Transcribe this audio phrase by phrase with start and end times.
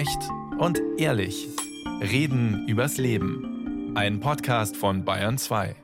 [0.00, 1.46] Echt und ehrlich.
[2.00, 3.92] Reden übers Leben.
[3.94, 5.76] Ein Podcast von Bayern 2.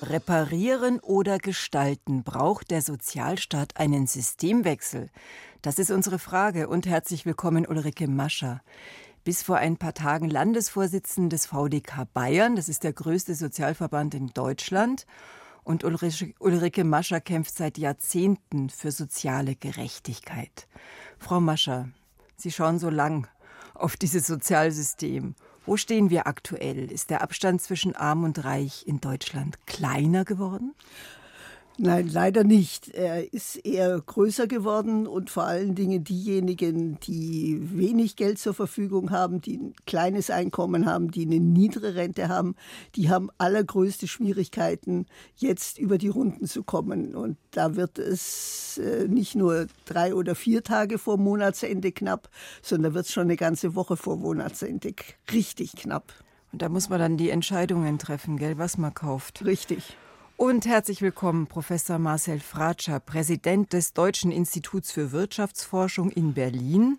[0.00, 2.22] Reparieren oder gestalten?
[2.22, 5.10] Braucht der Sozialstaat einen Systemwechsel?
[5.60, 8.62] Das ist unsere Frage und herzlich willkommen Ulrike Mascher.
[9.24, 14.28] Bis vor ein paar Tagen Landesvorsitzende des VDK Bayern, das ist der größte Sozialverband in
[14.28, 15.04] Deutschland.
[15.68, 20.66] Und Ulrike Mascher kämpft seit Jahrzehnten für soziale Gerechtigkeit.
[21.18, 21.90] Frau Mascher,
[22.36, 23.28] Sie schauen so lang
[23.74, 25.34] auf dieses Sozialsystem.
[25.66, 26.90] Wo stehen wir aktuell?
[26.90, 30.74] Ist der Abstand zwischen arm und reich in Deutschland kleiner geworden?
[31.80, 32.88] Nein, leider nicht.
[32.88, 39.12] Er ist eher größer geworden und vor allen Dingen diejenigen, die wenig Geld zur Verfügung
[39.12, 42.56] haben, die ein kleines Einkommen haben, die eine niedere Rente haben,
[42.96, 45.06] die haben allergrößte Schwierigkeiten,
[45.36, 47.14] jetzt über die Runden zu kommen.
[47.14, 52.28] Und da wird es äh, nicht nur drei oder vier Tage vor Monatsende knapp,
[52.60, 54.94] sondern wird es schon eine ganze Woche vor Monatsende
[55.32, 56.12] richtig knapp.
[56.50, 59.44] Und da muss man dann die Entscheidungen treffen, gell, was man kauft.
[59.44, 59.96] Richtig.
[60.38, 66.98] Und herzlich willkommen, Professor Marcel Fratscher, Präsident des Deutschen Instituts für Wirtschaftsforschung in Berlin.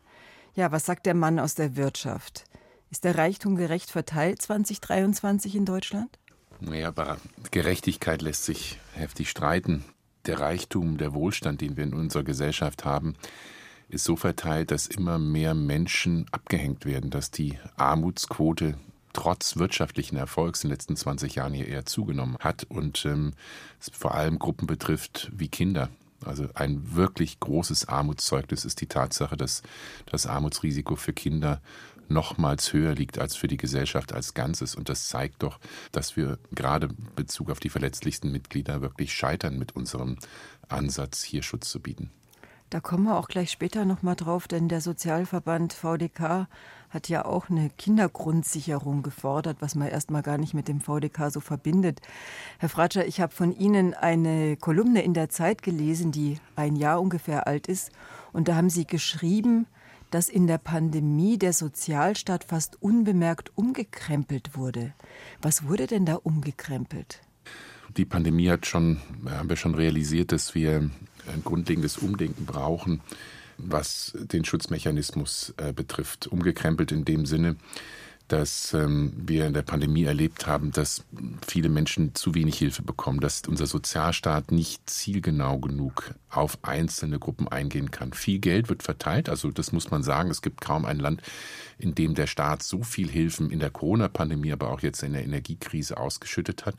[0.56, 2.44] Ja, was sagt der Mann aus der Wirtschaft?
[2.92, 6.20] Ist der Reichtum gerecht verteilt 2023 in Deutschland?
[6.60, 7.18] Naja, aber
[7.52, 9.86] Gerechtigkeit lässt sich heftig streiten.
[10.26, 13.16] Der Reichtum, der Wohlstand, den wir in unserer Gesellschaft haben,
[13.88, 18.78] ist so verteilt, dass immer mehr Menschen abgehängt werden, dass die Armutsquote
[19.14, 23.34] trotz wirtschaftlichen Erfolgs in den letzten 20 Jahren hier eher zugenommen hat und ähm,
[23.80, 25.90] es vor allem Gruppen betrifft wie Kinder.
[26.26, 29.64] Also ein wirklich großes Armutszeugnis ist die Tatsache, dass
[30.06, 31.62] das Armutsrisiko für Kinder
[32.10, 34.76] nochmals höher liegt als für die Gesellschaft als Ganzes.
[34.76, 35.60] Und das zeigt doch,
[35.92, 40.18] dass wir gerade in Bezug auf die verletzlichsten Mitglieder wirklich scheitern mit unserem
[40.68, 42.12] Ansatz, hier Schutz zu bieten.
[42.70, 46.48] Da kommen wir auch gleich später nochmal drauf, denn der Sozialverband VDK
[46.92, 51.40] hat ja auch eine Kindergrundsicherung gefordert, was man erstmal gar nicht mit dem VDK so
[51.40, 52.00] verbindet.
[52.60, 57.02] Herr Fratscher, ich habe von Ihnen eine Kolumne in der Zeit gelesen, die ein Jahr
[57.02, 57.92] ungefähr alt ist.
[58.34, 59.66] Und da haben Sie geschrieben,
[60.12, 64.94] dass in der Pandemie der Sozialstaat fast unbemerkt umgekrempelt wurde.
[65.42, 67.22] Was wurde denn da umgekrempelt?
[67.98, 70.90] Die Pandemie hat schon, haben wir schon realisiert, dass wir
[71.30, 73.02] ein grundlegendes Umdenken brauchen,
[73.58, 76.28] was den Schutzmechanismus äh, betrifft.
[76.28, 77.56] Umgekrempelt in dem Sinne,
[78.30, 81.04] dass ähm, wir in der Pandemie erlebt haben, dass
[81.46, 87.48] viele Menschen zu wenig Hilfe bekommen, dass unser Sozialstaat nicht zielgenau genug auf einzelne Gruppen
[87.48, 88.14] eingehen kann.
[88.14, 90.30] Viel Geld wird verteilt, also das muss man sagen.
[90.30, 91.22] Es gibt kaum ein Land,
[91.80, 95.24] in dem der Staat so viel Hilfen in der Corona-Pandemie, aber auch jetzt in der
[95.24, 96.76] Energiekrise ausgeschüttet hat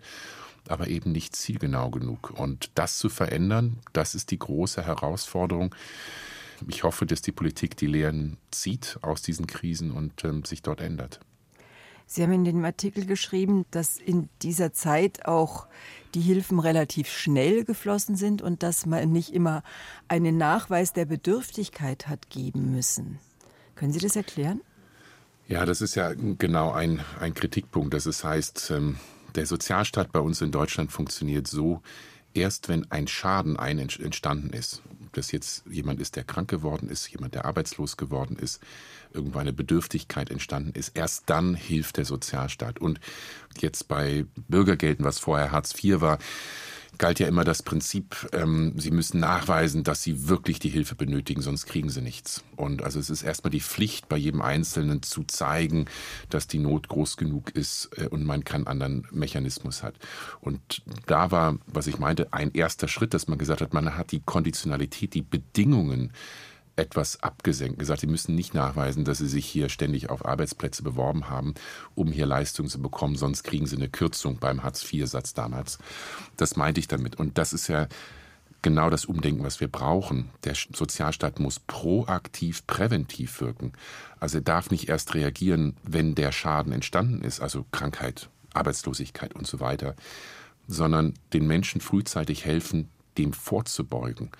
[0.68, 2.30] aber eben nicht zielgenau genug.
[2.38, 5.74] Und das zu verändern, das ist die große Herausforderung.
[6.68, 10.80] Ich hoffe, dass die Politik die Lehren zieht aus diesen Krisen und ähm, sich dort
[10.80, 11.20] ändert.
[12.06, 15.68] Sie haben in dem Artikel geschrieben, dass in dieser Zeit auch
[16.14, 19.62] die Hilfen relativ schnell geflossen sind und dass man nicht immer
[20.08, 23.20] einen Nachweis der Bedürftigkeit hat geben müssen.
[23.76, 24.60] Können Sie das erklären?
[25.46, 27.94] Ja, das ist ja genau ein, ein Kritikpunkt.
[27.94, 28.98] Das heißt, ähm,
[29.34, 31.82] der Sozialstaat bei uns in Deutschland funktioniert so,
[32.34, 34.82] erst wenn ein Schaden ein entstanden ist,
[35.12, 38.60] dass jetzt jemand ist, der krank geworden ist, jemand, der arbeitslos geworden ist,
[39.12, 42.78] irgendwo eine Bedürftigkeit entstanden ist, erst dann hilft der Sozialstaat.
[42.78, 43.00] Und
[43.58, 46.18] jetzt bei Bürgergelden, was vorher Hartz IV war,
[46.98, 51.42] galt ja immer das Prinzip, ähm, sie müssen nachweisen, dass sie wirklich die Hilfe benötigen,
[51.42, 52.44] sonst kriegen sie nichts.
[52.56, 55.86] Und also es ist erstmal die Pflicht bei jedem Einzelnen zu zeigen,
[56.28, 59.94] dass die Not groß genug ist äh, und man keinen anderen Mechanismus hat.
[60.40, 64.12] Und da war, was ich meinte, ein erster Schritt, dass man gesagt hat, man hat
[64.12, 66.12] die Konditionalität, die Bedingungen
[66.80, 71.28] etwas abgesenkt, gesagt, sie müssen nicht nachweisen, dass sie sich hier ständig auf Arbeitsplätze beworben
[71.28, 71.54] haben,
[71.94, 75.78] um hier Leistungen zu bekommen, sonst kriegen sie eine Kürzung beim Hartz-IV-Satz damals.
[76.36, 77.16] Das meinte ich damit.
[77.16, 77.86] Und das ist ja
[78.62, 80.30] genau das Umdenken, was wir brauchen.
[80.44, 83.72] Der Sozialstaat muss proaktiv, präventiv wirken.
[84.18, 89.46] Also er darf nicht erst reagieren, wenn der Schaden entstanden ist, also Krankheit, Arbeitslosigkeit und
[89.46, 89.94] so weiter,
[90.66, 92.88] sondern den Menschen frühzeitig helfen,
[93.18, 94.30] dem vorzubeugen.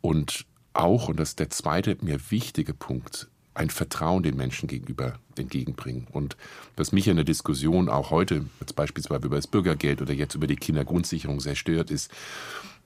[0.00, 0.46] Und
[0.78, 6.06] auch, und das ist der zweite mir wichtige Punkt, ein Vertrauen den Menschen gegenüber entgegenbringen.
[6.12, 6.36] Und
[6.76, 10.46] was mich in der Diskussion auch heute, jetzt beispielsweise über das Bürgergeld oder jetzt über
[10.46, 12.10] die Kindergrundsicherung sehr stört, ist,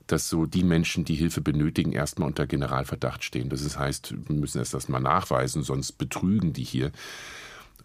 [0.07, 3.49] dass so die Menschen, die Hilfe benötigen, erstmal unter Generalverdacht stehen.
[3.49, 6.91] Das heißt, wir müssen erst das mal nachweisen, sonst betrügen die hier.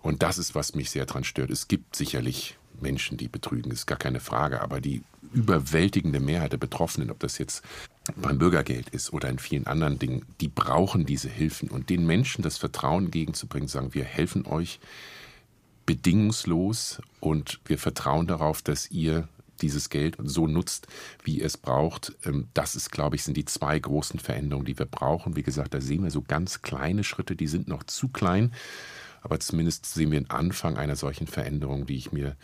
[0.03, 1.51] Und das ist, was mich sehr daran stört.
[1.51, 6.59] Es gibt sicherlich Menschen, die betrügen, ist gar keine Frage, aber die überwältigende Mehrheit der
[6.59, 7.63] Betroffenen, ob das jetzt
[8.15, 11.69] beim Bürgergeld ist oder in vielen anderen Dingen, die brauchen diese Hilfen.
[11.71, 14.79] Und den Menschen das Vertrauen entgegenzubringen, sagen, wir helfen euch
[15.87, 19.29] bedingungslos und wir vertrauen darauf, dass ihr
[19.63, 20.87] dieses Geld so nutzt,
[21.25, 22.13] wie ihr es braucht.
[22.25, 25.37] Ähm, das ist, glaube ich, sind die zwei großen Veränderungen, die wir brauchen.
[25.37, 28.53] Wie gesagt, da sehen wir so ganz kleine Schritte, die sind noch zu klein.
[29.23, 32.37] Aber zumindest sehen wir den Anfang einer solchen Veränderung, die ich mir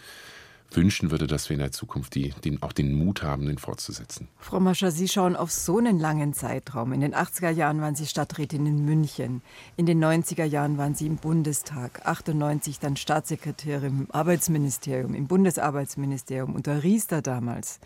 [0.77, 4.29] wünschen würde, dass wir in der Zukunft die, den, auch den Mut haben, den fortzusetzen.
[4.39, 6.93] Frau Mascher, Sie schauen auf so einen langen Zeitraum.
[6.93, 9.43] In den 80er Jahren waren Sie Stadträtin in München.
[9.77, 12.07] In den 90er Jahren waren Sie im Bundestag.
[12.07, 17.81] 98 dann Staatssekretär im Arbeitsministerium, im Bundesarbeitsministerium unter Riester damals.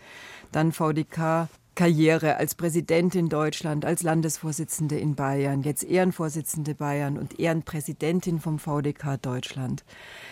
[0.51, 8.39] Dann VDK Karriere als Präsidentin Deutschland, als Landesvorsitzende in Bayern, jetzt Ehrenvorsitzende Bayern und Ehrenpräsidentin
[8.39, 9.85] vom VDK Deutschland.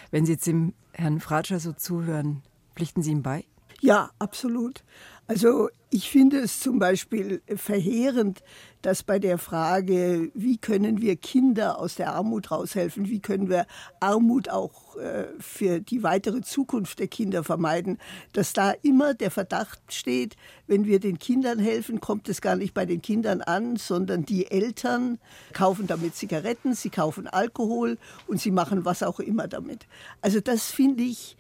[0.10, 2.42] Wenn Sie jetzt dem Herrn Fratscher so zuhören,
[2.76, 3.46] pflichten Sie ihm bei?
[3.86, 4.84] Ja, absolut.
[5.28, 8.42] Also ich finde es zum Beispiel verheerend,
[8.82, 13.68] dass bei der Frage, wie können wir Kinder aus der Armut raushelfen, wie können wir
[14.00, 18.00] Armut auch äh, für die weitere Zukunft der Kinder vermeiden,
[18.34, 20.36] dass da immer der Verdacht steht,
[20.66, 24.50] wenn wir den Kindern helfen, kommt es gar nicht bei den Kindern an, sondern die
[24.50, 25.20] Eltern
[25.54, 29.86] kaufen damit Zigaretten, sie kaufen Alkohol und sie machen was auch immer damit.
[30.22, 31.38] Also das finde ich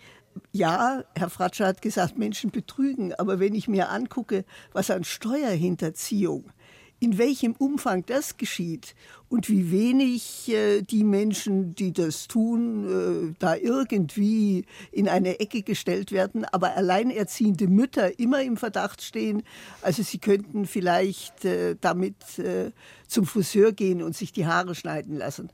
[0.51, 3.13] ja, Herr Fratscher hat gesagt, Menschen betrügen.
[3.15, 6.51] Aber wenn ich mir angucke, was an Steuerhinterziehung,
[6.99, 8.95] in welchem Umfang das geschieht
[9.27, 15.61] und wie wenig äh, die Menschen, die das tun, äh, da irgendwie in eine Ecke
[15.61, 19.43] gestellt werden, aber alleinerziehende Mütter immer im Verdacht stehen,
[19.81, 22.71] also sie könnten vielleicht äh, damit äh,
[23.07, 25.49] zum Friseur gehen und sich die Haare schneiden lassen.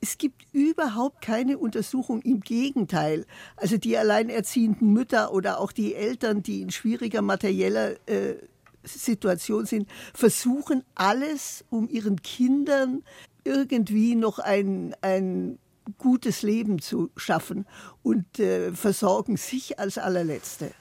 [0.00, 3.26] Es gibt überhaupt keine Untersuchung, im Gegenteil.
[3.56, 8.36] Also die alleinerziehenden Mütter oder auch die Eltern, die in schwieriger materieller äh,
[8.82, 13.02] Situation sind, versuchen alles, um ihren Kindern
[13.44, 15.58] irgendwie noch ein, ein
[15.98, 17.66] gutes Leben zu schaffen
[18.02, 20.72] und äh, versorgen sich als allerletzte.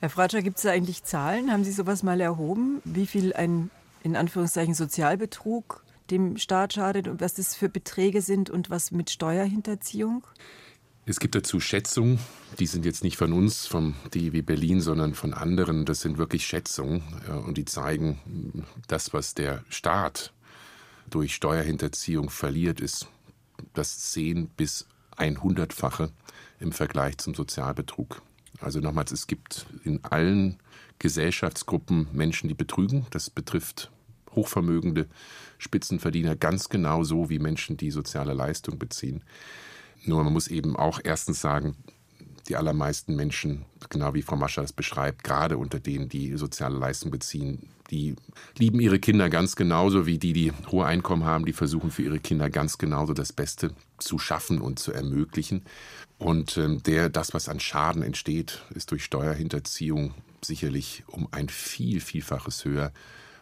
[0.00, 1.52] Herr Fratscher, gibt es da eigentlich Zahlen?
[1.52, 2.80] Haben Sie sowas mal erhoben?
[2.84, 3.70] Wie viel ein
[4.04, 9.10] in Anführungszeichen Sozialbetrug dem Staat schadet und was das für Beträge sind und was mit
[9.10, 10.26] Steuerhinterziehung?
[11.06, 12.18] Es gibt dazu Schätzungen,
[12.58, 15.86] die sind jetzt nicht von uns, vom DIW Berlin, sondern von anderen.
[15.86, 17.02] Das sind wirklich Schätzungen
[17.46, 20.34] und die zeigen, das, was der Staat
[21.08, 23.08] durch Steuerhinterziehung verliert, ist
[23.72, 26.10] das 10 bis 100-fache
[26.60, 28.20] im Vergleich zum Sozialbetrug.
[28.60, 30.58] Also nochmals, es gibt in allen
[30.98, 33.06] Gesellschaftsgruppen Menschen, die betrügen.
[33.10, 33.90] Das betrifft
[34.34, 35.06] hochvermögende
[35.58, 39.22] Spitzenverdiener ganz genauso wie Menschen, die soziale Leistung beziehen.
[40.04, 41.76] Nur man muss eben auch erstens sagen,
[42.48, 47.10] die allermeisten Menschen, genau wie Frau Mascher das beschreibt, gerade unter denen, die soziale Leistung
[47.10, 48.16] beziehen, die
[48.56, 52.18] lieben ihre Kinder ganz genauso wie die, die hohe Einkommen haben, die versuchen für ihre
[52.18, 55.62] Kinder ganz genauso das Beste zu schaffen und zu ermöglichen.
[56.18, 62.00] Und ähm, der, das, was an Schaden entsteht, ist durch Steuerhinterziehung sicherlich um ein viel,
[62.00, 62.92] vielfaches höher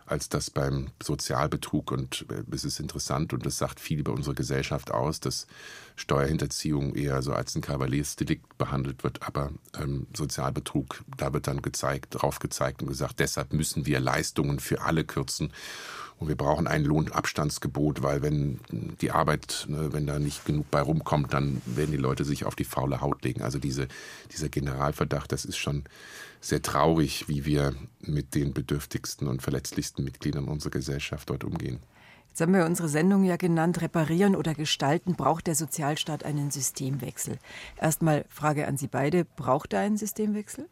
[0.07, 1.93] als das beim Sozialbetrug.
[1.93, 5.47] Und äh, es ist interessant und das sagt viel über unsere Gesellschaft aus, dass
[5.97, 9.51] Steuerhinterziehung eher so als ein Kavaliersdelikt behandelt wird, aber
[9.81, 14.83] ähm, Sozialbetrug, da wird dann gezeigt, drauf gezeigt und gesagt, deshalb müssen wir Leistungen für
[14.83, 15.53] alle kürzen.
[16.19, 18.59] Und wir brauchen ein Lohnabstandsgebot, weil wenn
[19.01, 22.55] die Arbeit, ne, wenn da nicht genug bei rumkommt, dann werden die Leute sich auf
[22.55, 23.43] die faule Haut legen.
[23.43, 23.87] Also diese,
[24.33, 25.85] dieser Generalverdacht, das ist schon
[26.41, 31.81] sehr traurig, wie wir mit den bedürftigsten und verletzlichsten Mitgliedern unserer Gesellschaft dort umgehen.
[32.29, 37.39] Jetzt haben wir unsere Sendung ja genannt, reparieren oder gestalten, braucht der Sozialstaat einen Systemwechsel.
[37.81, 40.69] Erstmal Frage an Sie beide, braucht er einen Systemwechsel?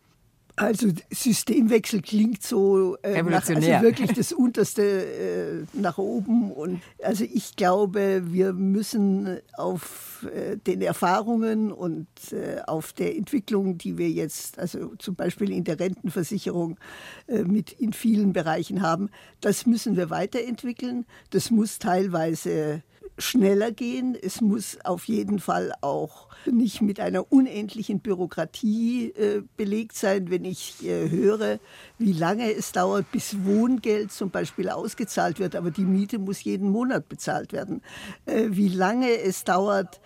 [0.57, 7.25] Also Systemwechsel klingt so äh, nach, also wirklich das unterste äh, nach oben und also
[7.25, 14.09] ich glaube, wir müssen auf äh, den Erfahrungen und äh, auf der Entwicklung, die wir
[14.11, 16.79] jetzt also zum Beispiel in der Rentenversicherung
[17.27, 21.05] äh, mit in vielen Bereichen haben, das müssen wir weiterentwickeln.
[21.31, 22.85] Das muss teilweise
[23.19, 24.17] schneller gehen.
[24.21, 30.45] Es muss auf jeden Fall auch nicht mit einer unendlichen Bürokratie äh, belegt sein, wenn
[30.45, 31.59] ich äh, höre,
[31.99, 36.71] wie lange es dauert, bis Wohngeld zum Beispiel ausgezahlt wird, aber die Miete muss jeden
[36.71, 37.83] Monat bezahlt werden.
[38.27, 40.01] Äh, wie lange es dauert,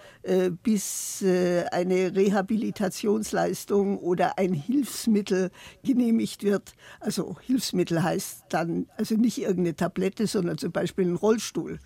[0.62, 5.50] bis äh, eine Rehabilitationsleistung oder ein Hilfsmittel
[5.82, 6.75] genehmigt wird.
[7.00, 11.78] Also Hilfsmittel heißt dann also nicht irgendeine Tablette, sondern zum Beispiel ein Rollstuhl.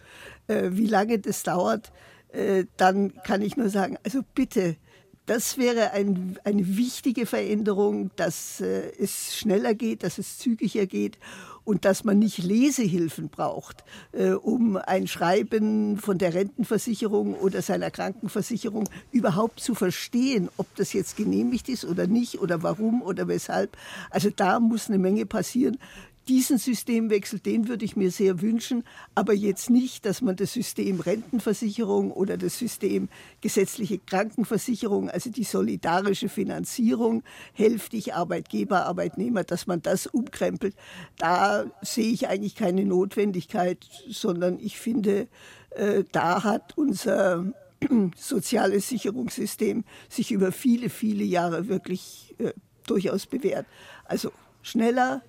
[0.48, 1.92] Äh, wie lange das dauert,
[2.32, 4.76] äh, dann kann ich nur sagen, also bitte,
[5.26, 11.18] das wäre ein, eine wichtige Veränderung, dass äh, es schneller geht, dass es zügiger geht
[11.64, 17.90] und dass man nicht Lesehilfen braucht, äh, um ein Schreiben von der Rentenversicherung oder seiner
[17.90, 23.76] Krankenversicherung überhaupt zu verstehen, ob das jetzt genehmigt ist oder nicht oder warum oder weshalb.
[24.10, 25.78] Also da muss eine Menge passieren
[26.28, 31.00] diesen Systemwechsel, den würde ich mir sehr wünschen, aber jetzt nicht, dass man das System
[31.00, 33.08] Rentenversicherung oder das System
[33.40, 40.76] gesetzliche Krankenversicherung, also die solidarische Finanzierung, hälftig Arbeitgeber, Arbeitnehmer, dass man das umkrempelt.
[41.18, 45.28] Da sehe ich eigentlich keine Notwendigkeit, sondern ich finde,
[45.70, 47.46] äh, da hat unser
[48.16, 52.52] soziales Sicherungssystem sich über viele, viele Jahre wirklich äh,
[52.86, 53.66] durchaus bewährt.
[54.04, 54.30] Also
[54.62, 55.22] schneller,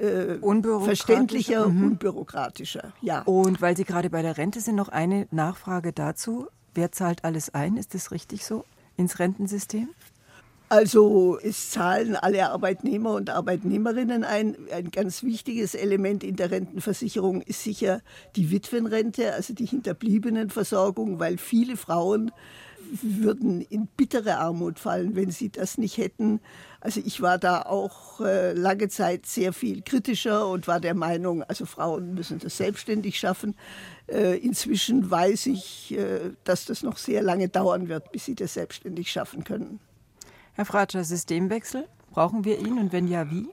[0.00, 1.84] äh, verständlicher, mhm.
[1.84, 2.92] unbürokratischer.
[3.02, 3.22] Ja.
[3.22, 6.46] Und weil Sie gerade bei der Rente sind, noch eine Nachfrage dazu.
[6.74, 7.76] Wer zahlt alles ein?
[7.76, 8.64] Ist das richtig so
[8.96, 9.88] ins Rentensystem?
[10.68, 14.56] Also es zahlen alle Arbeitnehmer und Arbeitnehmerinnen ein.
[14.72, 18.02] Ein ganz wichtiges Element in der Rentenversicherung ist sicher
[18.36, 22.30] die Witwenrente, also die Hinterbliebenenversorgung, weil viele Frauen
[23.02, 26.40] würden in bittere Armut fallen, wenn sie das nicht hätten.
[26.80, 31.42] Also ich war da auch äh, lange Zeit sehr viel kritischer und war der Meinung,
[31.42, 33.54] also Frauen müssen das selbstständig schaffen.
[34.08, 38.54] Äh, inzwischen weiß ich, äh, dass das noch sehr lange dauern wird, bis sie das
[38.54, 39.80] selbstständig schaffen können.
[40.54, 43.48] Herr Fratscher, Systemwechsel, brauchen wir ihn und wenn ja, wie?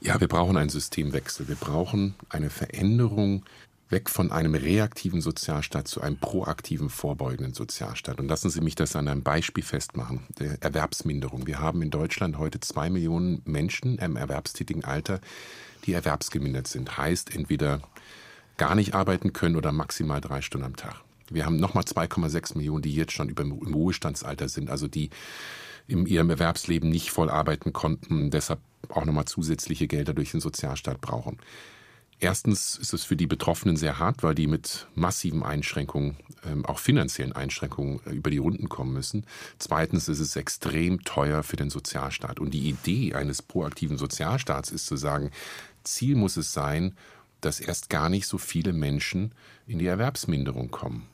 [0.00, 1.46] Ja, wir brauchen einen Systemwechsel.
[1.48, 3.44] Wir brauchen eine Veränderung
[3.92, 8.18] weg von einem reaktiven Sozialstaat zu einem proaktiven, vorbeugenden Sozialstaat.
[8.18, 11.46] Und lassen Sie mich das an einem Beispiel festmachen, der Erwerbsminderung.
[11.46, 15.20] Wir haben in Deutschland heute zwei Millionen Menschen im erwerbstätigen Alter,
[15.84, 16.96] die erwerbsgemindert sind.
[16.96, 17.82] Heißt entweder
[18.56, 20.96] gar nicht arbeiten können oder maximal drei Stunden am Tag.
[21.30, 25.10] Wir haben nochmal 2,6 Millionen, die jetzt schon über im Ruhestandsalter sind, also die
[25.86, 31.00] in ihrem Erwerbsleben nicht voll arbeiten konnten, deshalb auch nochmal zusätzliche Gelder durch den Sozialstaat
[31.00, 31.38] brauchen.
[32.22, 36.78] Erstens ist es für die Betroffenen sehr hart, weil die mit massiven Einschränkungen, ähm, auch
[36.78, 39.26] finanziellen Einschränkungen äh, über die Runden kommen müssen.
[39.58, 42.38] Zweitens ist es extrem teuer für den Sozialstaat.
[42.38, 45.32] Und die Idee eines proaktiven Sozialstaats ist zu sagen,
[45.82, 46.94] Ziel muss es sein,
[47.40, 49.32] dass erst gar nicht so viele Menschen
[49.66, 51.08] in die Erwerbsminderung kommen.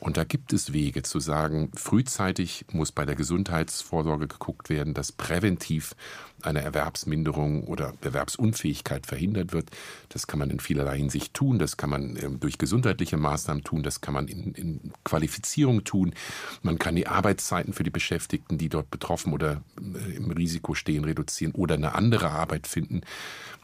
[0.00, 5.10] Und da gibt es Wege zu sagen, frühzeitig muss bei der Gesundheitsvorsorge geguckt werden, dass
[5.10, 5.94] präventiv
[6.42, 9.70] eine Erwerbsminderung oder Erwerbsunfähigkeit verhindert wird.
[10.08, 11.58] Das kann man in vielerlei Hinsicht tun.
[11.58, 13.82] Das kann man ähm, durch gesundheitliche Maßnahmen tun.
[13.82, 16.14] Das kann man in, in Qualifizierung tun.
[16.62, 21.04] Man kann die Arbeitszeiten für die Beschäftigten, die dort betroffen oder äh, im Risiko stehen,
[21.04, 23.00] reduzieren oder eine andere Arbeit finden.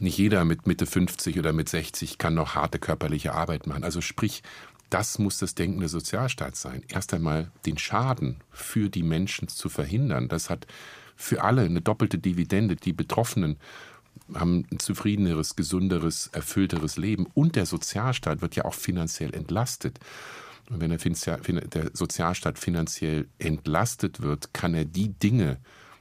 [0.01, 3.85] Nicht jeder mit Mitte 50 oder mit 60 kann noch harte körperliche Arbeit machen.
[3.85, 4.43] Also sprich,
[4.91, 6.83] das muss das Denken des Sozialstaats sein.
[6.89, 10.29] Erst einmal den Schaden für die Menschen zu verhindern.
[10.29, 10.67] Das hat
[11.17, 12.77] für alle eine doppelte Dividende.
[12.77, 13.59] Die Betroffenen
[14.33, 17.27] haben ein zufriedeneres, gesunderes, erfüllteres Leben.
[17.35, 19.99] Und der Sozialstaat wird ja auch finanziell entlastet.
[20.71, 25.59] Und wenn der Sozialstaat finanziell entlastet wird, kann er die Dinge,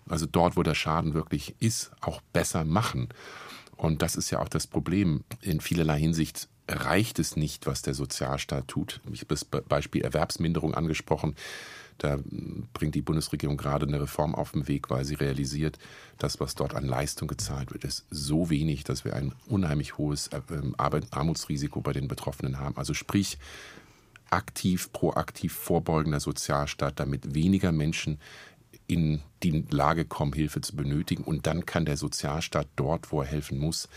[0.07, 3.09] also dort, wo der Schaden wirklich ist, auch besser machen.
[3.75, 7.93] Und das ist ja auch das Problem in vielerlei Hinsicht reicht es nicht, was der
[7.93, 9.01] Sozialstaat tut.
[9.11, 11.35] Ich habe das Beispiel Erwerbsminderung angesprochen.
[11.99, 12.19] Da
[12.73, 15.77] bringt die Bundesregierung gerade eine Reform auf den Weg, weil sie realisiert,
[16.17, 20.27] das, was dort an Leistung gezahlt wird, ist so wenig, dass wir ein unheimlich hohes
[20.27, 22.77] äh, ähm, Armutsrisiko bei den Betroffenen haben.
[22.77, 23.37] Also sprich,
[24.31, 28.19] aktiv, proaktiv vorbeugender Sozialstaat, damit weniger Menschen
[28.87, 31.23] in die Lage kommen, Hilfe zu benötigen.
[31.23, 33.87] Und dann kann der Sozialstaat dort, wo er helfen muss,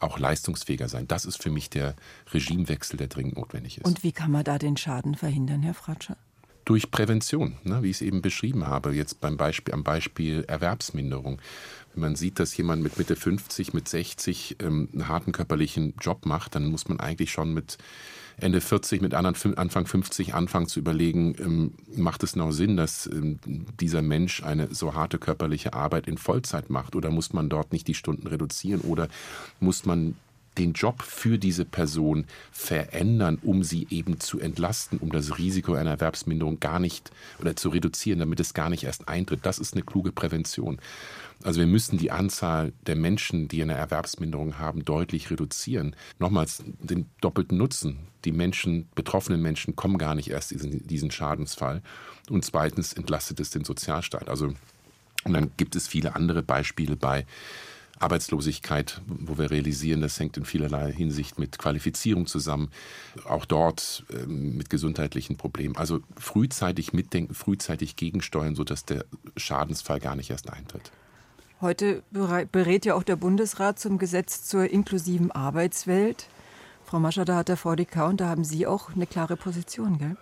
[0.00, 1.08] auch leistungsfähiger sein.
[1.08, 1.94] Das ist für mich der
[2.32, 3.84] Regimewechsel, der dringend notwendig ist.
[3.84, 6.16] Und wie kann man da den Schaden verhindern, Herr Fratscher?
[6.64, 11.40] Durch Prävention, ne, wie ich es eben beschrieben habe, jetzt beim Beispiel, am Beispiel Erwerbsminderung.
[11.94, 16.26] Wenn man sieht, dass jemand mit Mitte 50, mit 60 ähm, einen harten körperlichen Job
[16.26, 17.78] macht, dann muss man eigentlich schon mit
[18.38, 23.06] Ende 40 mit anderen Anfang 50 anfangen zu überlegen, ähm, macht es noch Sinn, dass
[23.06, 23.38] ähm,
[23.80, 27.88] dieser Mensch eine so harte körperliche Arbeit in Vollzeit macht oder muss man dort nicht
[27.88, 29.08] die Stunden reduzieren oder
[29.58, 30.16] muss man
[30.58, 35.90] den Job für diese Person verändern, um sie eben zu entlasten, um das Risiko einer
[35.90, 39.40] Erwerbsminderung gar nicht oder zu reduzieren, damit es gar nicht erst eintritt.
[39.44, 40.78] Das ist eine kluge Prävention.
[41.42, 45.94] Also wir müssen die Anzahl der Menschen, die eine Erwerbsminderung haben, deutlich reduzieren.
[46.18, 47.98] Nochmals den doppelten Nutzen.
[48.24, 51.82] Die Menschen, betroffenen Menschen kommen gar nicht erst in diesen Schadensfall.
[52.30, 54.28] Und zweitens entlastet es den Sozialstaat.
[54.28, 54.54] Also
[55.26, 57.26] und dann gibt es viele andere Beispiele bei
[57.98, 62.70] Arbeitslosigkeit, wo wir realisieren, das hängt in vielerlei Hinsicht mit Qualifizierung zusammen,
[63.24, 65.76] auch dort äh, mit gesundheitlichen Problemen.
[65.76, 69.04] Also frühzeitig mitdenken, frühzeitig gegensteuern, sodass der
[69.36, 70.92] Schadensfall gar nicht erst eintritt.
[71.60, 76.28] Heute berät ja auch der Bundesrat zum Gesetz zur inklusiven Arbeitswelt.
[76.84, 80.16] Frau Mascher, da hat der VDK und da haben Sie auch eine klare Position, gell?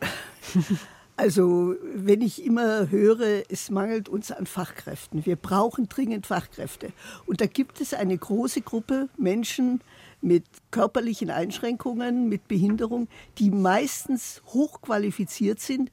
[1.16, 6.94] Also wenn ich immer höre, es mangelt uns an Fachkräften, wir brauchen dringend Fachkräfte.
[7.26, 9.82] Und da gibt es eine große Gruppe Menschen
[10.22, 13.06] mit körperlichen Einschränkungen, mit Behinderung,
[13.36, 15.90] die meistens hochqualifiziert sind,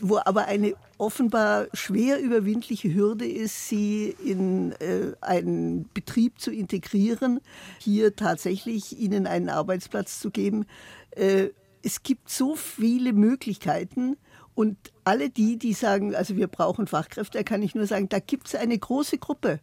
[0.00, 7.40] wo aber eine offenbar schwer überwindliche Hürde ist, sie in äh, einen Betrieb zu integrieren,
[7.78, 10.66] hier tatsächlich ihnen einen Arbeitsplatz zu geben.
[11.10, 11.48] Äh,
[11.82, 14.16] es gibt so viele Möglichkeiten
[14.54, 18.48] und alle die, die sagen, also wir brauchen Fachkräfte, kann ich nur sagen, da gibt
[18.48, 19.60] es eine große Gruppe.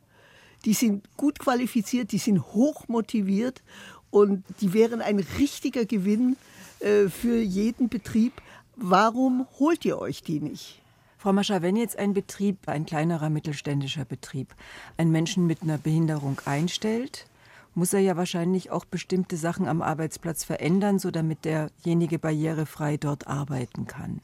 [0.66, 3.64] Die sind gut qualifiziert, die sind hoch motiviert
[4.12, 6.38] und die wären ein richtiger Gewinn
[6.80, 8.34] äh, für jeden Betrieb.
[8.76, 10.83] Warum holt ihr euch die nicht?
[11.24, 14.54] Frau Mascher, wenn jetzt ein Betrieb, ein kleinerer mittelständischer Betrieb,
[14.98, 17.28] einen Menschen mit einer Behinderung einstellt,
[17.76, 23.26] muss er ja wahrscheinlich auch bestimmte Sachen am Arbeitsplatz verändern, so damit derjenige barrierefrei dort
[23.26, 24.20] arbeiten kann.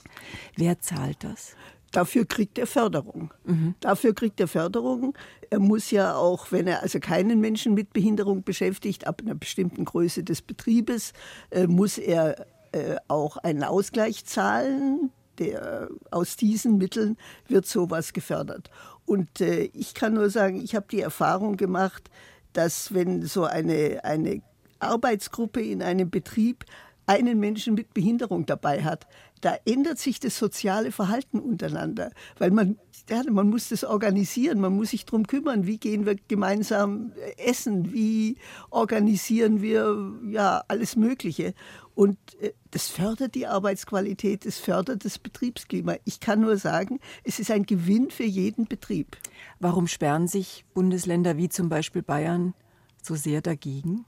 [0.57, 1.55] Wer zahlt das?
[1.93, 3.33] Dafür kriegt er Förderung.
[3.45, 3.75] Mhm.
[3.79, 5.17] Dafür kriegt er Förderung.
[5.49, 9.85] Er muss ja auch, wenn er also keinen Menschen mit Behinderung beschäftigt, ab einer bestimmten
[9.85, 11.13] Größe des Betriebes,
[11.49, 15.11] äh, muss er äh, auch einen Ausgleich zahlen.
[15.39, 17.17] Der, aus diesen Mitteln
[17.47, 18.69] wird sowas gefördert.
[19.05, 22.09] Und äh, ich kann nur sagen, ich habe die Erfahrung gemacht,
[22.53, 24.41] dass wenn so eine, eine
[24.79, 26.65] Arbeitsgruppe in einem Betrieb
[27.05, 29.07] einen Menschen mit Behinderung dabei hat,
[29.41, 32.77] da ändert sich das soziale Verhalten untereinander, weil man,
[33.09, 37.93] ja, man muss das organisieren, man muss sich darum kümmern, wie gehen wir gemeinsam essen,
[37.93, 38.37] wie
[38.69, 41.53] organisieren wir ja alles Mögliche.
[41.95, 45.95] Und äh, das fördert die Arbeitsqualität, es fördert das Betriebsklima.
[46.05, 49.17] Ich kann nur sagen, es ist ein Gewinn für jeden Betrieb.
[49.59, 52.53] Warum sperren sich Bundesländer wie zum Beispiel Bayern
[53.01, 54.05] so sehr dagegen?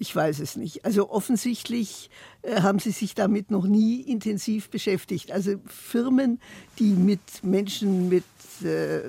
[0.00, 0.86] Ich weiß es nicht.
[0.86, 2.08] Also offensichtlich
[2.40, 5.30] äh, haben sie sich damit noch nie intensiv beschäftigt.
[5.30, 6.40] Also Firmen,
[6.78, 8.24] die mit Menschen mit
[8.62, 9.02] äh,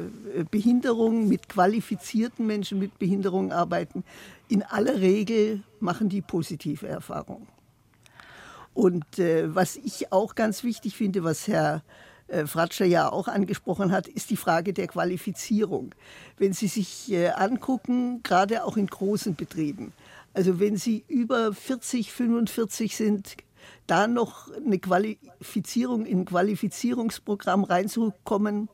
[0.51, 4.03] Behinderung, mit qualifizierten Menschen mit Behinderung arbeiten,
[4.49, 7.47] in aller Regel machen die positive Erfahrungen.
[8.73, 11.83] Und äh, was ich auch ganz wichtig finde, was Herr
[12.27, 15.95] äh, Fratscher ja auch angesprochen hat, ist die Frage der Qualifizierung.
[16.37, 19.93] Wenn Sie sich äh, angucken, gerade auch in großen Betrieben,
[20.33, 23.37] also wenn Sie über 40, 45 sind,
[23.87, 28.69] da noch eine Qualifizierung in ein Qualifizierungsprogramm reinzukommen,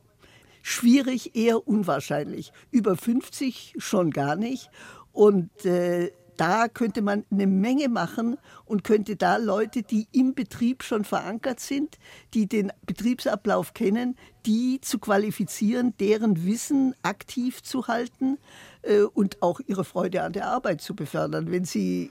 [0.62, 2.52] schwierig, eher unwahrscheinlich.
[2.70, 4.70] Über 50 schon gar nicht.
[5.12, 10.82] Und äh, da könnte man eine Menge machen und könnte da Leute, die im Betrieb
[10.82, 11.98] schon verankert sind,
[12.32, 18.38] die den Betriebsablauf kennen, die zu qualifizieren, deren Wissen aktiv zu halten
[18.82, 21.50] äh, und auch ihre Freude an der Arbeit zu befördern.
[21.50, 22.10] Wenn sie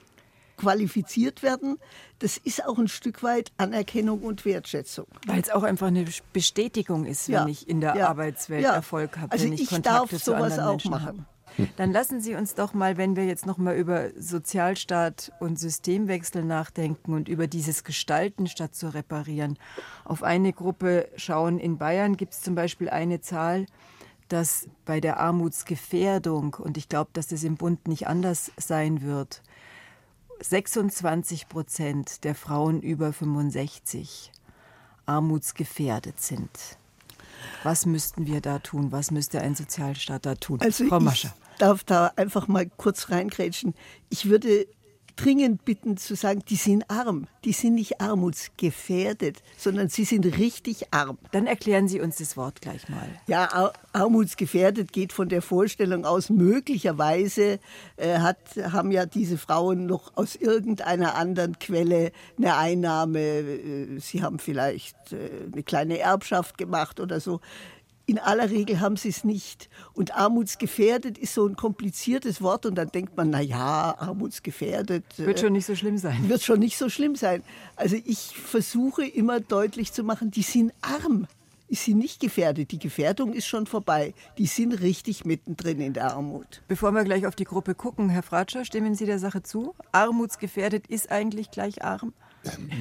[0.58, 1.78] qualifiziert werden,
[2.18, 5.06] das ist auch ein Stück weit Anerkennung und Wertschätzung.
[5.26, 8.74] Weil es auch einfach eine Bestätigung ist, wenn ja, ich in der ja, Arbeitswelt ja.
[8.74, 11.06] Erfolg habe, also wenn ich, ich Kontakte darf sowas anderen auch Menschen machen.
[11.06, 11.24] habe.
[11.76, 16.44] Dann lassen Sie uns doch mal, wenn wir jetzt noch mal über Sozialstaat und Systemwechsel
[16.44, 19.58] nachdenken und über dieses Gestalten statt zu reparieren,
[20.04, 21.58] auf eine Gruppe schauen.
[21.58, 23.66] In Bayern gibt es zum Beispiel eine Zahl,
[24.28, 29.42] dass bei der Armutsgefährdung, und ich glaube, dass das im Bund nicht anders sein wird,
[30.40, 34.30] 26 Prozent der Frauen über 65
[35.06, 36.50] armutsgefährdet sind.
[37.62, 38.92] Was müssten wir da tun?
[38.92, 40.60] Was müsste ein Sozialstaat da tun?
[40.60, 41.34] Also Frau Mascher.
[41.58, 43.74] Ich darf da einfach mal kurz reingrätschen.
[44.10, 44.68] Ich würde
[45.16, 47.26] dringend bitten zu sagen, die sind arm.
[47.44, 51.18] Die sind nicht armutsgefährdet, sondern sie sind richtig arm.
[51.32, 53.08] Dann erklären Sie uns das Wort gleich mal.
[53.26, 57.58] Ja, Ar armutsgefährdet geht von der Vorstellung aus, möglicherweise
[57.96, 58.38] äh, hat,
[58.70, 63.18] haben ja diese Frauen noch aus irgendeiner anderen Quelle eine Einnahme.
[63.18, 67.40] Äh, sie haben vielleicht äh, eine kleine Erbschaft gemacht oder so.
[68.08, 69.68] In aller Regel haben sie es nicht.
[69.92, 75.04] Und armutsgefährdet ist so ein kompliziertes Wort und dann denkt man, na ja, armutsgefährdet.
[75.18, 76.26] Wird schon nicht so schlimm sein.
[76.26, 77.42] Wird schon nicht so schlimm sein.
[77.76, 81.26] Also ich versuche immer deutlich zu machen, die sind arm.
[81.68, 82.70] Ist sie nicht gefährdet.
[82.70, 84.14] Die Gefährdung ist schon vorbei.
[84.38, 86.62] Die sind richtig mittendrin in der Armut.
[86.66, 89.74] Bevor wir gleich auf die Gruppe gucken, Herr Fratscher, stimmen Sie der Sache zu?
[89.92, 92.14] Armutsgefährdet ist eigentlich gleich arm?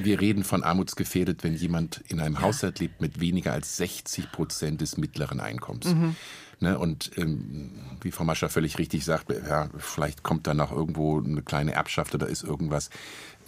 [0.04, 2.42] Wir reden von armutsgefährdet, wenn jemand in einem ja.
[2.42, 5.88] Haushalt lebt mit weniger als 60 Prozent des mittleren Einkommens.
[5.88, 6.16] Mhm.
[6.60, 11.20] Ne, und ähm, wie Frau Mascher völlig richtig sagt, ja, vielleicht kommt da noch irgendwo
[11.20, 12.90] eine kleine Erbschaft oder ist irgendwas.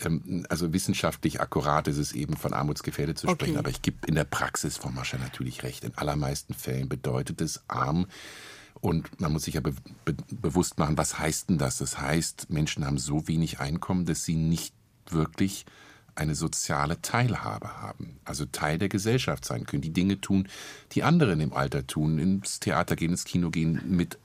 [0.06, 3.54] Ähm, also wissenschaftlich akkurat ist es eben von armutsgefährdet zu sprechen.
[3.54, 3.60] Okay.
[3.60, 5.84] Aber ich gebe in der Praxis Frau Mascher natürlich recht.
[5.84, 8.06] In allermeisten Fällen bedeutet es arm,
[8.80, 9.74] Und man muss sich ja be
[10.06, 11.78] be bewusst machen, was heißt denn das?
[11.78, 14.76] Das heißt, Menschen haben so wenig Einkommen, dass sie nicht
[15.10, 15.65] wirklich
[16.20, 20.48] eine soziale Teilhabe haben, also Teil der Gesellschaft sein können, die Dinge tun,
[20.92, 24.18] die andere im Alter tun, ins Theater gehen, ins Kino gehen, mit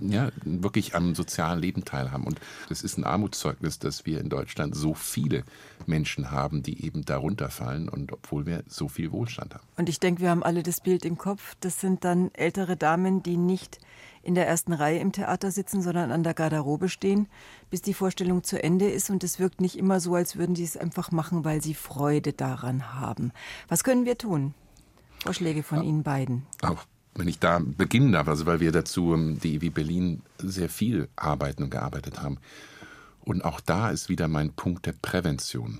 [0.00, 2.24] ja, wirklich am sozialen Leben teilhaben.
[2.24, 5.44] Und es ist ein Armutszeugnis, dass wir in Deutschland so viele
[5.86, 9.64] Menschen haben, die eben darunter fallen und obwohl wir so viel Wohlstand haben.
[9.76, 11.56] Und ich denke, wir haben alle das Bild im Kopf.
[11.60, 13.78] Das sind dann ältere Damen, die nicht
[14.22, 17.28] in der ersten Reihe im Theater sitzen, sondern an der Garderobe stehen,
[17.70, 19.10] bis die Vorstellung zu Ende ist.
[19.10, 22.32] Und es wirkt nicht immer so, als würden sie es einfach machen, weil sie Freude
[22.32, 23.32] daran haben.
[23.68, 24.54] Was können wir tun?
[25.22, 26.46] Vorschläge von ja, Ihnen beiden.
[26.62, 30.68] Auch wenn ich da beginnen darf, also weil wir dazu ähm, die EW Berlin sehr
[30.68, 32.38] viel arbeiten und gearbeitet haben.
[33.20, 35.78] Und auch da ist wieder mein Punkt der Prävention.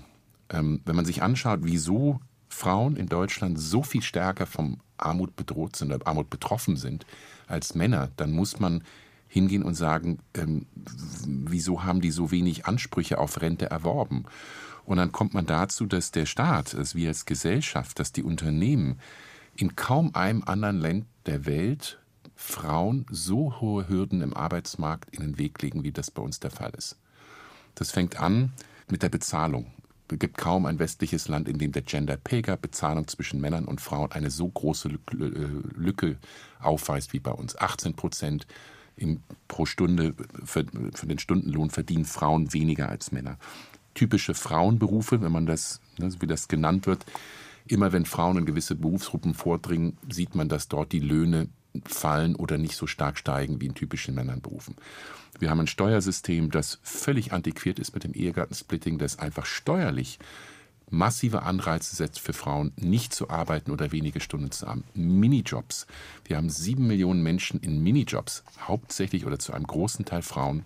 [0.49, 2.19] Ähm, wenn man sich anschaut, wieso
[2.49, 7.05] Frauen in Deutschland so viel stärker vom Armut bedroht sind oder Armut betroffen sind
[7.47, 8.83] als Männer, dann muss man
[9.27, 10.65] hingehen und sagen, ähm,
[11.27, 14.23] wieso haben die so wenig Ansprüche auf Rente erworben?
[14.85, 18.99] Und dann kommt man dazu, dass der Staat, also wir als Gesellschaft, dass die Unternehmen
[19.55, 21.99] in kaum einem anderen Land der Welt
[22.35, 26.51] Frauen so hohe Hürden im Arbeitsmarkt in den Weg legen, wie das bei uns der
[26.51, 26.97] Fall ist.
[27.75, 28.51] Das fängt an
[28.89, 29.71] mit der Bezahlung.
[30.11, 33.65] Es gibt kaum ein westliches Land, in dem der Gender Pay Gap, Bezahlung zwischen Männern
[33.65, 36.17] und Frauen, eine so große Lücke
[36.59, 37.57] aufweist wie bei uns.
[37.57, 38.45] 18 Prozent
[39.47, 40.13] pro Stunde
[40.43, 43.37] für, für, den Stundenlohn verdienen Frauen weniger als Männer.
[43.93, 47.05] Typische Frauenberufe, wenn man das, ne, wie das genannt wird,
[47.67, 51.49] Immer wenn Frauen in gewisse Berufsgruppen vordringen, sieht man, dass dort die Löhne
[51.83, 54.75] fallen oder nicht so stark steigen wie in typischen Männernberufen.
[55.39, 60.19] Wir haben ein Steuersystem, das völlig antiquiert ist mit dem Ehegattensplitting, das einfach steuerlich
[60.89, 64.83] massive Anreize setzt für Frauen, nicht zu arbeiten oder wenige Stunden zu haben.
[64.93, 65.87] Minijobs.
[66.25, 70.63] Wir haben sieben Millionen Menschen in Minijobs, hauptsächlich oder zu einem großen Teil Frauen.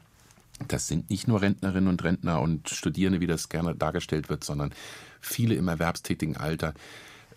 [0.68, 4.74] Das sind nicht nur Rentnerinnen und Rentner und Studierende, wie das gerne dargestellt wird, sondern
[5.22, 6.74] viele im erwerbstätigen Alter.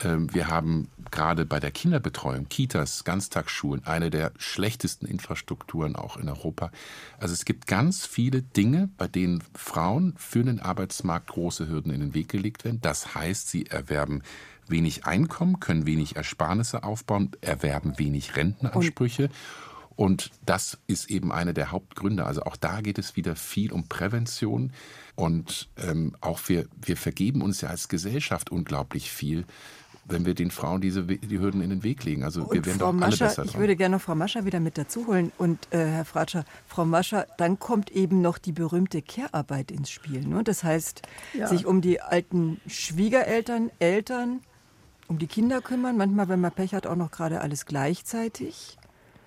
[0.01, 6.29] Ähm, wir haben gerade bei der Kinderbetreuung, Kitas, Ganztagsschulen, eine der schlechtesten Infrastrukturen auch in
[6.29, 6.71] Europa.
[7.19, 12.01] Also es gibt ganz viele Dinge, bei denen Frauen für den Arbeitsmarkt große Hürden in
[12.01, 12.81] den Weg gelegt werden.
[12.81, 14.23] Das heißt, sie erwerben
[14.69, 19.25] wenig Einkommen, können wenig Ersparnisse aufbauen, erwerben wenig Rentenansprüche.
[19.25, 19.33] Und
[19.97, 22.25] und das ist eben einer der Hauptgründe.
[22.25, 24.73] Also auch da geht es wieder viel um Prävention.
[25.15, 29.45] Und ähm, auch wir, wir vergeben uns ja als Gesellschaft unglaublich viel
[30.05, 32.25] wenn wir den Frauen diese die Hürden in den Weg legen.
[32.25, 33.51] Also wir werden Frau doch alle Mascher, besser dran.
[33.55, 35.33] Ich würde gerne Frau Mascher wieder mit dazu holen.
[35.39, 40.27] Und äh, Herr Fratscher, Frau Mascher, dann kommt eben noch die berühmte Care-Arbeit ins Spiel.
[40.27, 40.43] Ne?
[40.43, 41.03] Das heißt,
[41.35, 41.47] ja.
[41.47, 44.41] sich um die alten Schwiegereltern, Eltern,
[45.09, 45.97] um die Kinder kümmern.
[45.97, 48.79] Manchmal, wenn man Pech hat, auch noch gerade alles gleichzeitig.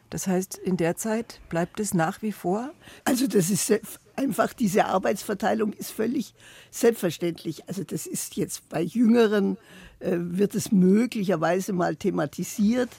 [0.09, 2.71] Das heißt, in der Zeit bleibt es nach wie vor?
[3.03, 3.73] Also das ist
[4.15, 6.33] einfach, diese Arbeitsverteilung ist völlig
[6.71, 7.67] selbstverständlich.
[7.67, 9.57] Also das ist jetzt bei Jüngeren,
[9.99, 12.89] äh, wird es möglicherweise mal thematisiert.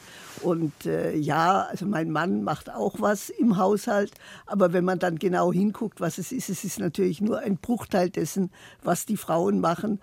[0.42, 4.12] Und äh, ja, also mein Mann macht auch was im Haushalt.
[4.46, 8.10] Aber wenn man dann genau hinguckt, was es ist, es ist natürlich nur ein Bruchteil
[8.10, 8.50] dessen,
[8.82, 10.00] was die Frauen machen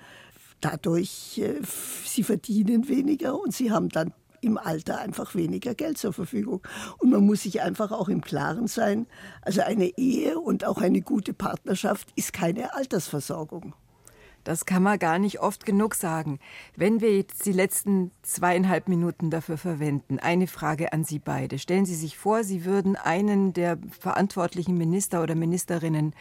[0.64, 1.60] dadurch, äh,
[2.06, 4.14] sie verdienen weniger und sie haben dann
[4.44, 6.62] im Alter einfach weniger Geld zur Verfügung.
[7.00, 9.08] Und man muss sich einfach auch im Klaren sein,
[9.42, 13.74] also eine Ehe und auch eine gute Partnerschaft ist keine Altersversorgung.
[14.44, 16.40] Das kann man gar nicht oft genug sagen.
[16.76, 21.60] Wenn wir jetzt die letzten zweieinhalb Minuten dafür verwenden, eine Frage an Sie beide.
[21.60, 26.14] Stellen Sie sich vor, Sie würden einen der verantwortlichen Minister oder Ministerinnen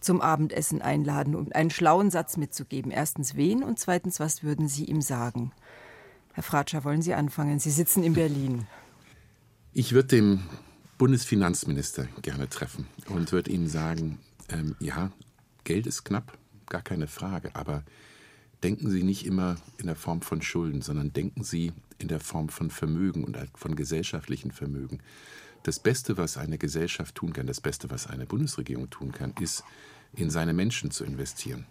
[0.00, 2.90] zum Abendessen einladen, um einen schlauen Satz mitzugeben.
[2.90, 5.52] Erstens wen und zweitens, was würden Sie ihm sagen?
[6.32, 7.58] Herr Fratscher, wollen Sie anfangen?
[7.58, 8.66] Sie sitzen in Berlin.
[9.72, 10.42] Ich würde den
[10.98, 15.12] Bundesfinanzminister gerne treffen und würde ihm sagen, ähm, ja,
[15.64, 16.36] Geld ist knapp,
[16.68, 17.84] gar keine Frage, aber
[18.62, 22.48] denken Sie nicht immer in der Form von Schulden, sondern denken Sie in der Form
[22.48, 25.00] von Vermögen und von gesellschaftlichen Vermögen.
[25.62, 29.64] Das Beste, was eine Gesellschaft tun kann, das Beste, was eine Bundesregierung tun kann, ist,
[30.14, 31.66] in seine Menschen zu investieren.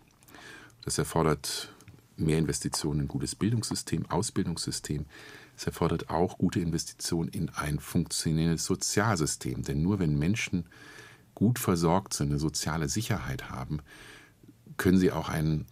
[0.83, 1.73] Das erfordert
[2.19, 5.05] mehr Investitionen in ein gutes Bildungssystem, Ausbildungssystem.
[5.55, 9.63] Es erfordert auch gute Investitionen in ein funktionierendes Sozialsystem.
[9.63, 10.65] Denn nur wenn Menschen
[11.35, 13.79] gut versorgt sind, eine soziale Sicherheit haben,
[14.77, 15.65] können sie auch einen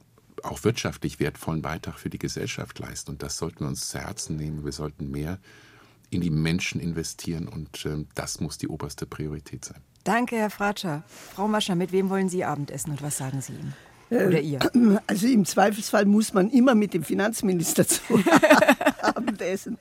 [0.43, 3.11] auch wirtschaftlich wertvollen Beitrag für die Gesellschaft leisten.
[3.11, 4.63] Und das sollten wir uns zu Herzen nehmen.
[4.63, 5.39] Wir sollten mehr
[6.09, 9.81] in die Menschen investieren und äh, das muss die oberste Priorität sein.
[10.03, 11.03] Danke, Herr Fratscher.
[11.07, 13.73] Frau Mascher, mit wem wollen Sie Abendessen und was sagen Sie ihm?
[14.09, 14.59] Oder ihr?
[15.07, 18.01] Also im Zweifelsfall muss man immer mit dem Finanzminister zu
[19.01, 19.77] Abendessen.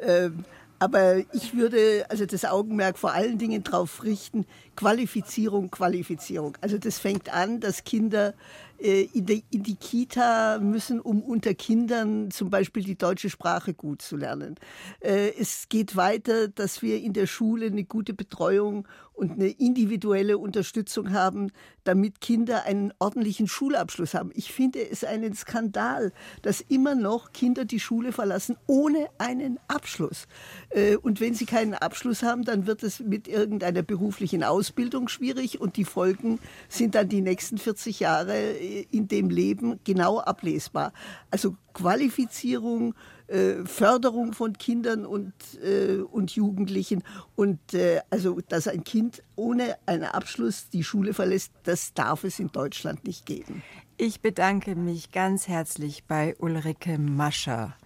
[0.00, 0.44] Ähm,
[0.78, 6.56] Aber ich würde also das Augenmerk vor allen Dingen darauf richten, Qualifizierung, Qualifizierung.
[6.60, 8.32] Also das fängt an, dass Kinder äh,
[8.78, 14.02] in die, in die Kita müssen, um unter Kindern zum Beispiel die deutsche Sprache gut
[14.02, 14.54] zu lernen.
[15.00, 18.86] Äh, es geht weiter, dass wir in der Schule eine gute Betreuung
[19.18, 21.50] und eine individuelle Unterstützung haben,
[21.82, 24.30] damit Kinder einen ordentlichen Schulabschluss haben.
[24.34, 26.12] Ich finde es einen Skandal,
[26.42, 30.26] dass immer noch Kinder die Schule verlassen ohne einen Abschluss.
[30.70, 35.60] Äh, und wenn sie keinen Abschluss haben, dann wird es mit irgendeiner beruflichen Ausbildung schwierig
[35.60, 36.38] und die Folgen
[36.68, 40.92] sind dann die nächsten 40 Jahre äh, in dem Leben genau ablesbar.
[41.30, 42.94] Also Qualifizierung,
[43.28, 47.02] äh, Förderung von Kindern und, äh, und Jugendlichen.
[47.36, 52.38] Und äh, also, dass ein Kind ohne einen Abschluss die Schule verlässt, das darf es
[52.38, 53.62] in Deutschland nicht geben.
[53.96, 57.76] Ich bedanke mich ganz herzlich bei Ulrike Mascher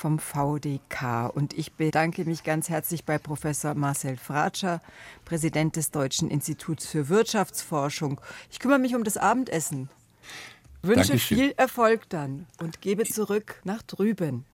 [0.00, 1.30] vom VDK.
[1.32, 4.80] Und ich bedanke mich ganz herzlich bei Professor Marcel Fratscher,
[5.26, 8.20] Präsident des Deutschen Instituts für Wirtschaftsforschung.
[8.50, 9.90] Ich kümmere mich um das Abendessen.
[10.82, 11.38] Wünsche Dankeschön.
[11.38, 14.44] viel Erfolg dann und gebe zurück nach drüben.